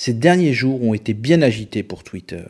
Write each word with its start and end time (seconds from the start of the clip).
ces 0.00 0.14
derniers 0.14 0.54
jours 0.54 0.82
ont 0.82 0.94
été 0.94 1.12
bien 1.12 1.42
agités 1.42 1.82
pour 1.82 2.04
Twitter. 2.04 2.44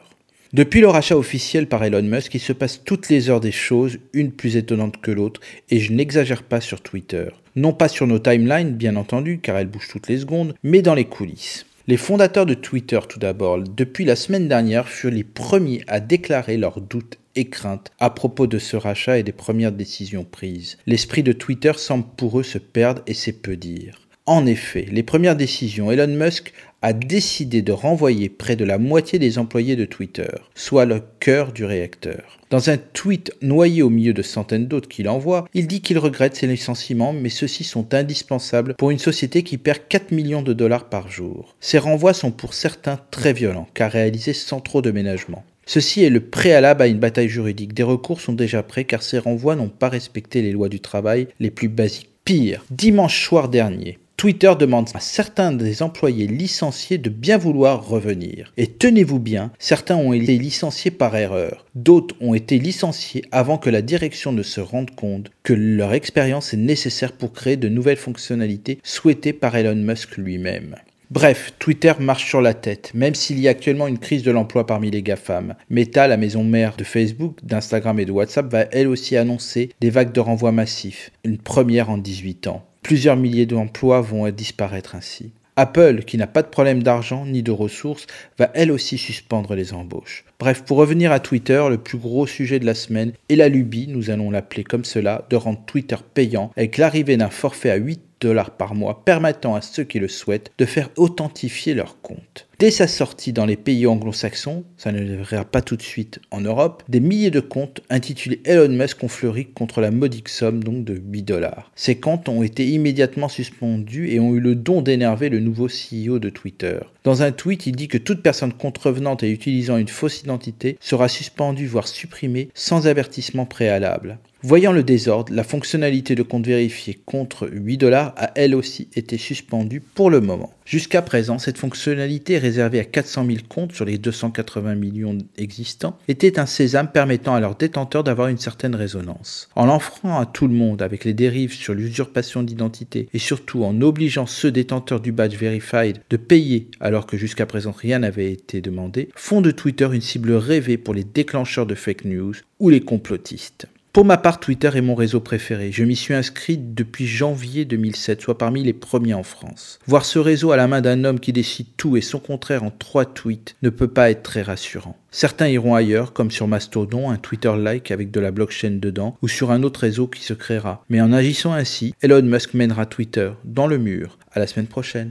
Depuis 0.53 0.81
le 0.81 0.87
rachat 0.87 1.17
officiel 1.17 1.67
par 1.67 1.83
Elon 1.83 2.01
Musk, 2.01 2.33
il 2.37 2.39
se 2.39 2.53
passe 2.53 2.85
toutes 2.85 3.09
les 3.09 3.29
heures 3.29 3.41
des 3.41 3.51
choses, 3.51 3.99
une 4.13 4.31
plus 4.31 4.55
étonnante 4.55 5.01
que 5.01 5.11
l'autre, 5.11 5.41
et 5.69 5.81
je 5.81 5.93
n'exagère 5.93 6.45
pas 6.45 6.61
sur 6.61 6.81
Twitter. 6.81 7.27
Non 7.57 7.73
pas 7.73 7.89
sur 7.89 8.07
nos 8.07 8.21
timelines, 8.21 8.75
bien 8.77 8.95
entendu, 8.95 9.41
car 9.43 9.59
elles 9.59 9.67
bougent 9.67 9.89
toutes 9.89 10.07
les 10.07 10.19
secondes, 10.19 10.55
mais 10.63 10.81
dans 10.81 10.95
les 10.95 11.07
coulisses. 11.07 11.67
Les 11.89 11.97
fondateurs 11.97 12.47
de 12.47 12.55
Twitter, 12.55 13.01
tout 13.09 13.19
d'abord, 13.19 13.59
depuis 13.59 14.05
la 14.05 14.15
semaine 14.15 14.47
dernière, 14.47 14.89
furent 14.89 15.11
les 15.11 15.25
premiers 15.25 15.83
à 15.89 15.99
déclarer 15.99 16.57
leurs 16.57 16.81
doutes 16.81 17.19
et 17.35 17.49
craintes 17.49 17.91
à 17.99 18.11
propos 18.11 18.47
de 18.47 18.61
ce 18.61 18.77
rachat 18.77 19.19
et 19.19 19.25
des 19.25 19.33
premières 19.33 19.73
décisions 19.73 20.25
prises. 20.25 20.79
L'esprit 20.87 21.25
de 21.25 21.33
Twitter 21.33 21.73
semble 21.77 22.07
pour 22.17 22.39
eux 22.39 22.45
se 22.45 22.59
perdre 22.59 23.03
et 23.09 23.15
c'est 23.15 23.43
peu 23.43 23.57
dire. 23.57 24.07
En 24.31 24.47
effet, 24.47 24.87
les 24.93 25.03
premières 25.03 25.35
décisions, 25.35 25.91
Elon 25.91 26.07
Musk 26.07 26.53
a 26.83 26.93
décidé 26.93 27.63
de 27.63 27.73
renvoyer 27.73 28.29
près 28.29 28.55
de 28.55 28.65
la 28.65 28.79
moitié 28.79 29.19
des 29.19 29.39
employés 29.39 29.75
de 29.75 29.85
Twitter, 29.85 30.31
soit 30.55 30.85
le 30.85 31.03
cœur 31.19 31.53
du 31.53 31.65
réacteur. 31.65 32.39
Dans 32.49 32.71
un 32.71 32.77
tweet 32.77 33.33
noyé 33.43 33.83
au 33.83 33.91
milieu 33.91 34.13
de 34.13 34.23
centaines 34.23 34.69
d'autres 34.69 34.89
qu'il 34.89 35.09
envoie, 35.09 35.49
il 35.53 35.67
dit 35.67 35.81
qu'il 35.81 35.99
regrette 35.99 36.37
ses 36.37 36.47
licenciements, 36.47 37.13
mais 37.13 37.29
ceux-ci 37.29 37.65
sont 37.65 37.93
indispensables 37.93 38.77
pour 38.77 38.93
une 38.93 39.01
société 39.01 39.43
qui 39.43 39.59
perd 39.59 39.81
4 39.89 40.13
millions 40.13 40.43
de 40.43 40.53
dollars 40.53 40.89
par 40.89 41.11
jour. 41.11 41.57
Ces 41.59 41.79
renvois 41.79 42.15
sont 42.15 42.31
pour 42.31 42.55
certains 42.55 43.01
très 43.11 43.33
violents, 43.33 43.67
car 43.75 43.91
réalisés 43.91 44.33
sans 44.33 44.61
trop 44.61 44.81
de 44.81 44.93
ménagement. 44.93 45.45
Ceci 45.67 46.05
est 46.05 46.09
le 46.09 46.21
préalable 46.21 46.83
à 46.83 46.87
une 46.87 47.01
bataille 47.01 47.29
juridique. 47.29 47.75
Des 47.75 47.83
recours 47.83 48.21
sont 48.21 48.35
déjà 48.35 48.63
prêts 48.63 48.85
car 48.85 49.03
ces 49.03 49.19
renvois 49.19 49.57
n'ont 49.57 49.69
pas 49.69 49.89
respecté 49.89 50.41
les 50.41 50.53
lois 50.53 50.69
du 50.69 50.79
travail 50.79 51.27
les 51.41 51.51
plus 51.51 51.69
basiques. 51.69 52.11
Pire, 52.25 52.65
dimanche 52.71 53.25
soir 53.25 53.49
dernier, 53.49 53.99
Twitter 54.21 54.53
demande 54.61 54.91
à 54.93 55.01
certains 55.01 55.51
des 55.51 55.83
employés 55.83 56.27
licenciés 56.27 56.99
de 56.99 57.09
bien 57.09 57.39
vouloir 57.39 57.89
revenir. 57.89 58.53
Et 58.59 58.67
tenez-vous 58.67 59.19
bien, 59.19 59.51
certains 59.59 59.97
ont 59.97 60.13
été 60.13 60.37
licenciés 60.37 60.91
par 60.91 61.17
erreur. 61.17 61.65
D'autres 61.75 62.15
ont 62.21 62.35
été 62.35 62.59
licenciés 62.59 63.25
avant 63.33 63.57
que 63.57 63.71
la 63.71 63.81
direction 63.81 64.33
ne 64.33 64.43
se 64.43 64.61
rende 64.61 64.91
compte 64.91 65.31
que 65.43 65.55
leur 65.55 65.95
expérience 65.95 66.53
est 66.53 66.59
nécessaire 66.59 67.13
pour 67.13 67.33
créer 67.33 67.57
de 67.57 67.71
nouvelles 67.71 67.97
fonctionnalités 67.97 68.79
souhaitées 68.83 69.33
par 69.33 69.57
Elon 69.57 69.75
Musk 69.75 70.19
lui-même. 70.19 70.77
Bref, 71.11 71.55
Twitter 71.59 71.93
marche 71.99 72.29
sur 72.29 72.41
la 72.41 72.55
tête, 72.55 72.93
même 72.95 73.17
s'il 73.17 73.41
y 73.41 73.49
a 73.49 73.51
actuellement 73.51 73.89
une 73.89 73.99
crise 73.99 74.23
de 74.23 74.31
l'emploi 74.31 74.65
parmi 74.65 74.93
les 74.93 75.03
GAFAM. 75.03 75.57
Meta, 75.69 76.07
la 76.07 76.17
maison 76.17 76.45
mère 76.45 76.77
de 76.77 76.85
Facebook, 76.85 77.39
d'Instagram 77.43 77.99
et 77.99 78.05
de 78.05 78.13
WhatsApp, 78.13 78.49
va 78.49 78.67
elle 78.71 78.87
aussi 78.87 79.17
annoncer 79.17 79.71
des 79.81 79.91
vagues 79.91 80.13
de 80.13 80.21
renvoi 80.21 80.53
massifs, 80.53 81.11
une 81.25 81.39
première 81.39 81.91
en 81.91 81.99
18 81.99 82.47
ans. 82.47 82.65
Plusieurs 82.83 83.17
milliers 83.17 83.47
d'emplois 83.47 84.01
vont 84.01 84.31
disparaître 84.31 84.95
ainsi. 84.95 85.33
Apple, 85.57 86.05
qui 86.05 86.17
n'a 86.17 86.29
pas 86.29 86.43
de 86.43 86.49
problème 86.49 86.85
d'argent 86.85 87.27
ni 87.27 87.43
de 87.43 87.51
ressources, 87.51 88.07
va 88.39 88.53
elle 88.55 88.71
aussi 88.71 88.97
suspendre 88.97 89.57
les 89.57 89.75
embauches. 89.75 90.25
Bref, 90.39 90.63
pour 90.63 90.79
revenir 90.79 91.11
à 91.11 91.19
Twitter, 91.19 91.63
le 91.69 91.79
plus 91.79 91.99
gros 91.99 92.29
sujet 92.29 92.61
de 92.61 92.67
la 92.67 92.75
semaine 92.75 93.15
est 93.29 93.37
la 93.37 93.49
lubie, 93.49 93.89
nous 93.89 94.11
allons 94.11 94.31
l'appeler 94.31 94.63
comme 94.63 94.85
cela, 94.85 95.27
de 95.29 95.35
rendre 95.35 95.61
Twitter 95.67 95.97
payant 96.15 96.53
avec 96.57 96.79
l'arrivée 96.79 97.17
d'un 97.17 97.31
forfait 97.31 97.71
à 97.71 97.77
8 97.77 98.01
dollars 98.21 98.51
par 98.53 98.75
mois 98.75 99.05
permettant 99.05 99.55
à 99.55 99.61
ceux 99.61 99.85
qui 99.85 99.99
le 99.99 100.09
souhaitent 100.09 100.53
de 100.59 100.65
faire 100.65 100.91
authentifier 100.97 101.75
leur 101.75 102.01
compte. 102.01 102.50
Dès 102.61 102.71
sa 102.71 102.87
sortie 102.87 103.33
dans 103.33 103.47
les 103.47 103.57
pays 103.57 103.87
anglo-saxons, 103.87 104.65
ça 104.77 104.93
ne 104.93 105.17
verra 105.25 105.47
pas 105.47 105.63
tout 105.63 105.77
de 105.77 105.83
suite 105.83 106.21
en 106.31 106.43
Europe, 106.43 106.83
des 106.91 107.01
milliers 107.01 107.31
de 107.31 107.41
comptes 107.41 107.81
intitulés 107.89 108.43
Elon 108.45 108.69
Musk 108.69 109.03
ont 109.03 109.09
fleuri 109.09 109.47
contre 109.47 109.81
la 109.81 109.91
modique 109.91 110.29
somme 110.29 110.63
donc 110.63 110.85
de 110.85 111.01
8 111.03 111.23
dollars. 111.23 111.73
Ces 111.75 111.95
comptes 111.95 112.29
ont 112.29 112.43
été 112.43 112.67
immédiatement 112.67 113.31
suspendus 113.31 114.11
et 114.11 114.21
ont 114.21 114.35
eu 114.35 114.41
le 114.41 114.57
don 114.57 114.83
d'énerver 114.83 115.31
le 115.31 115.41
nouveau 115.41 115.69
CEO 115.69 116.19
de 116.19 116.29
Twitter. 116.29 116.81
Dans 117.03 117.23
un 117.23 117.33
tweet, 117.33 117.67
il 117.67 117.77
dit 117.77 117.89
que 117.89 117.97
toute 117.97 118.23
personne 118.23 118.53
contrevenante 118.53 119.23
et 119.23 119.31
utilisant 119.31 119.79
une 119.79 119.89
fausse 119.89 120.21
identité 120.21 120.77
sera 120.81 121.09
suspendue 121.09 121.67
voire 121.67 121.89
supprimée 121.89 122.51
sans 122.53 122.87
avertissement 122.87 123.47
préalable. 123.47 124.19
Voyant 124.43 124.73
le 124.73 124.83
désordre, 124.83 125.35
la 125.35 125.45
fonctionnalité 125.45 126.15
de 126.15 126.23
compte 126.23 126.47
vérifié 126.47 126.99
contre 127.05 127.47
8 127.53 127.77
dollars 127.77 128.15
a 128.17 128.31
elle 128.37 128.55
aussi 128.55 128.89
été 128.95 129.19
suspendue 129.19 129.81
pour 129.81 130.09
le 130.09 130.23
moment. 130.23 130.55
Jusqu'à 130.65 131.03
présent, 131.03 131.39
cette 131.39 131.59
fonctionnalité 131.59 132.39
réservée 132.51 132.81
à 132.81 132.85
400 132.85 133.27
000 133.27 133.39
comptes 133.49 133.73
sur 133.73 133.85
les 133.85 133.97
280 133.97 134.75
millions 134.75 135.17
existants 135.39 135.97
était 136.09 136.41
un 136.41 136.47
sésame 136.47 136.91
permettant 136.91 137.33
à 137.37 137.41
leurs 137.41 137.55
détenteurs 137.55 138.03
d'avoir 138.03 138.27
une 138.27 138.39
certaine 138.39 138.75
résonance. 138.75 139.49
En 139.55 139.67
l'offrant 139.67 140.19
à 140.19 140.27
tout 140.27 140.49
le 140.49 140.55
monde 140.55 140.83
avec 140.83 141.05
les 141.05 141.15
dérives 141.15 141.53
sur 141.53 141.75
l'usurpation 141.75 142.43
d'identité 142.43 143.09
et 143.15 143.21
surtout 143.21 143.63
en 143.63 143.81
obligeant 143.81 144.27
ceux 144.27 144.51
détenteurs 144.51 145.01
du 145.01 145.13
badge 145.13 145.37
verified 145.37 146.01
de 146.11 146.17
payer 146.17 146.69
alors 146.81 147.07
que 147.07 147.17
jusqu'à 147.17 147.47
présent 147.47 147.71
rien 147.73 148.01
n'avait 148.01 148.33
été 148.33 148.61
demandé, 148.61 149.11
font 149.15 149.41
de 149.41 149.53
Twitter 149.53 149.89
une 149.93 150.01
cible 150.01 150.33
rêvée 150.33 150.77
pour 150.77 150.93
les 150.93 151.05
déclencheurs 151.05 151.67
de 151.67 151.77
fake 151.77 152.05
news 152.05 152.35
ou 152.59 152.69
les 152.69 152.81
complotistes. 152.81 153.69
Pour 153.93 154.05
ma 154.05 154.19
part, 154.19 154.39
Twitter 154.39 154.71
est 154.73 154.83
mon 154.83 154.95
réseau 154.95 155.19
préféré. 155.19 155.73
Je 155.73 155.83
m'y 155.83 155.97
suis 155.97 156.15
inscrit 156.15 156.57
depuis 156.57 157.09
janvier 157.09 157.65
2007, 157.65 158.21
soit 158.21 158.39
parmi 158.39 158.63
les 158.63 158.73
premiers 158.73 159.15
en 159.15 159.25
France. 159.25 159.81
Voir 159.89 160.05
ce 160.05 160.21
réseau 160.21 160.53
à 160.53 160.57
la 160.57 160.69
main 160.69 160.81
d'un 160.81 161.03
homme 161.03 161.19
qui 161.19 161.33
décide 161.33 161.67
tout 161.77 161.97
et 161.97 162.01
son 162.01 162.21
contraire 162.21 162.63
en 162.63 162.71
trois 162.71 163.05
tweets 163.05 163.57
ne 163.63 163.69
peut 163.69 163.89
pas 163.89 164.13
être 164.13 164.23
très 164.23 164.43
rassurant. 164.43 164.97
Certains 165.11 165.49
iront 165.49 165.75
ailleurs, 165.75 166.13
comme 166.13 166.31
sur 166.31 166.47
Mastodon, 166.47 167.11
un 167.11 167.17
Twitter-like 167.17 167.91
avec 167.91 168.13
de 168.13 168.21
la 168.21 168.31
blockchain 168.31 168.79
dedans, 168.81 169.17
ou 169.23 169.29
sur 169.29 169.51
un 169.51 169.65
autre 169.65 169.81
réseau 169.81 170.07
qui 170.07 170.23
se 170.23 170.35
créera. 170.35 170.85
Mais 170.89 171.01
en 171.01 171.13
agissant 171.13 171.53
ainsi, 171.53 171.93
Elon 172.01 172.23
Musk 172.23 172.55
mènera 172.55 172.87
Twitter 172.87 173.33
dans 173.45 173.67
le 173.67 173.79
mur. 173.79 174.19
À 174.31 174.39
la 174.39 174.47
semaine 174.47 174.69
prochaine. 174.69 175.09